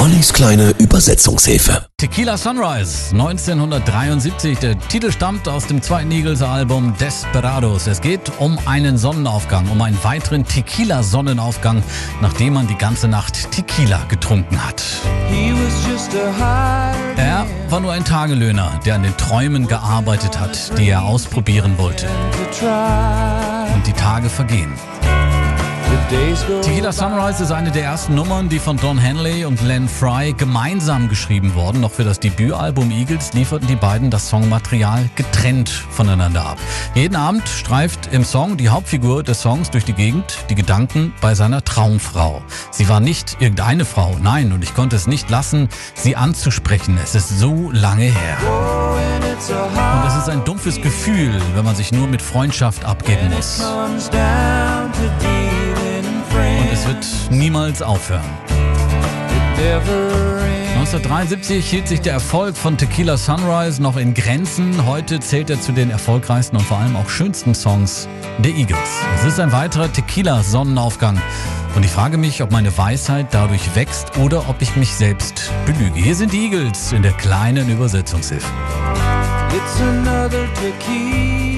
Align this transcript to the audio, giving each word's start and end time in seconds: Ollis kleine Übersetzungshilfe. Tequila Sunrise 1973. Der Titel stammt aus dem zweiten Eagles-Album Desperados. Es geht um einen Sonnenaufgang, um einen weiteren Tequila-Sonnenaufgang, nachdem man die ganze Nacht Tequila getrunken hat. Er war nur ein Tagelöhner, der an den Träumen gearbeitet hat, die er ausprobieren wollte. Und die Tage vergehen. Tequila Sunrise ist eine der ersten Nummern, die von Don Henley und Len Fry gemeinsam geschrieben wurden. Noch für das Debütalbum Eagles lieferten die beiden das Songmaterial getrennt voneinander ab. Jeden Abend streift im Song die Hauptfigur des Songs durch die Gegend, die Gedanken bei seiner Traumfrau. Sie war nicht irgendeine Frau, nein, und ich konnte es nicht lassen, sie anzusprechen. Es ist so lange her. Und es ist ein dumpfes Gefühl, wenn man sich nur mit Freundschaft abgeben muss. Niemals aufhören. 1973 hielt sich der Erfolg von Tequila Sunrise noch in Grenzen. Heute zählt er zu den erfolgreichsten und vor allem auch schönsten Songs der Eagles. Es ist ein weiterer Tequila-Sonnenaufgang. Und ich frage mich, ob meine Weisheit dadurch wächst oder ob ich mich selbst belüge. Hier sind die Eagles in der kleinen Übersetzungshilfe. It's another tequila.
Ollis 0.00 0.32
kleine 0.32 0.70
Übersetzungshilfe. 0.78 1.84
Tequila 1.98 2.38
Sunrise 2.38 3.10
1973. 3.10 4.58
Der 4.58 4.78
Titel 4.88 5.12
stammt 5.12 5.46
aus 5.46 5.66
dem 5.66 5.82
zweiten 5.82 6.10
Eagles-Album 6.10 6.94
Desperados. 6.98 7.86
Es 7.86 8.00
geht 8.00 8.32
um 8.38 8.58
einen 8.64 8.96
Sonnenaufgang, 8.96 9.68
um 9.68 9.82
einen 9.82 10.02
weiteren 10.02 10.46
Tequila-Sonnenaufgang, 10.46 11.82
nachdem 12.22 12.54
man 12.54 12.66
die 12.66 12.78
ganze 12.78 13.08
Nacht 13.08 13.50
Tequila 13.50 14.04
getrunken 14.08 14.66
hat. 14.66 14.82
Er 17.18 17.46
war 17.68 17.80
nur 17.80 17.92
ein 17.92 18.04
Tagelöhner, 18.06 18.80
der 18.86 18.94
an 18.94 19.02
den 19.02 19.16
Träumen 19.18 19.66
gearbeitet 19.66 20.40
hat, 20.40 20.78
die 20.78 20.88
er 20.88 21.02
ausprobieren 21.02 21.76
wollte. 21.76 22.06
Und 23.74 23.86
die 23.86 23.92
Tage 23.92 24.30
vergehen. 24.30 24.72
Tequila 26.10 26.90
Sunrise 26.90 27.44
ist 27.44 27.52
eine 27.52 27.70
der 27.70 27.84
ersten 27.84 28.16
Nummern, 28.16 28.48
die 28.48 28.58
von 28.58 28.76
Don 28.76 28.98
Henley 28.98 29.44
und 29.44 29.62
Len 29.62 29.88
Fry 29.88 30.32
gemeinsam 30.32 31.08
geschrieben 31.08 31.54
wurden. 31.54 31.80
Noch 31.80 31.92
für 31.92 32.02
das 32.02 32.18
Debütalbum 32.18 32.90
Eagles 32.90 33.32
lieferten 33.32 33.68
die 33.68 33.76
beiden 33.76 34.10
das 34.10 34.28
Songmaterial 34.28 35.08
getrennt 35.14 35.68
voneinander 35.68 36.44
ab. 36.44 36.58
Jeden 36.94 37.14
Abend 37.14 37.48
streift 37.48 38.12
im 38.12 38.24
Song 38.24 38.56
die 38.56 38.70
Hauptfigur 38.70 39.22
des 39.22 39.40
Songs 39.40 39.70
durch 39.70 39.84
die 39.84 39.92
Gegend, 39.92 40.38
die 40.50 40.56
Gedanken 40.56 41.12
bei 41.20 41.36
seiner 41.36 41.62
Traumfrau. 41.62 42.42
Sie 42.72 42.88
war 42.88 42.98
nicht 42.98 43.36
irgendeine 43.38 43.84
Frau, 43.84 44.16
nein, 44.20 44.50
und 44.50 44.64
ich 44.64 44.74
konnte 44.74 44.96
es 44.96 45.06
nicht 45.06 45.30
lassen, 45.30 45.68
sie 45.94 46.16
anzusprechen. 46.16 46.98
Es 47.00 47.14
ist 47.14 47.38
so 47.38 47.70
lange 47.70 48.02
her. 48.02 48.36
Und 48.48 50.08
es 50.08 50.16
ist 50.16 50.28
ein 50.28 50.44
dumpfes 50.44 50.82
Gefühl, 50.82 51.40
wenn 51.54 51.64
man 51.64 51.76
sich 51.76 51.92
nur 51.92 52.08
mit 52.08 52.20
Freundschaft 52.20 52.84
abgeben 52.84 53.30
muss. 53.32 53.62
Niemals 57.60 57.82
aufhören. 57.82 58.24
1973 60.78 61.68
hielt 61.68 61.88
sich 61.88 62.00
der 62.00 62.14
Erfolg 62.14 62.56
von 62.56 62.78
Tequila 62.78 63.18
Sunrise 63.18 63.82
noch 63.82 63.98
in 63.98 64.14
Grenzen. 64.14 64.86
Heute 64.86 65.20
zählt 65.20 65.50
er 65.50 65.60
zu 65.60 65.72
den 65.72 65.90
erfolgreichsten 65.90 66.56
und 66.56 66.62
vor 66.62 66.78
allem 66.78 66.96
auch 66.96 67.10
schönsten 67.10 67.54
Songs 67.54 68.08
der 68.38 68.52
Eagles. 68.52 68.78
Es 69.16 69.26
ist 69.26 69.40
ein 69.40 69.52
weiterer 69.52 69.92
Tequila-Sonnenaufgang. 69.92 71.20
Und 71.76 71.84
ich 71.84 71.90
frage 71.90 72.16
mich, 72.16 72.42
ob 72.42 72.50
meine 72.50 72.76
Weisheit 72.78 73.26
dadurch 73.32 73.76
wächst 73.76 74.16
oder 74.16 74.48
ob 74.48 74.62
ich 74.62 74.74
mich 74.76 74.94
selbst 74.94 75.52
belüge. 75.66 76.00
Hier 76.00 76.14
sind 76.14 76.32
die 76.32 76.44
Eagles 76.46 76.92
in 76.92 77.02
der 77.02 77.12
kleinen 77.12 77.68
Übersetzungshilfe. 77.68 78.46
It's 79.54 79.80
another 79.82 80.46
tequila. 80.54 81.49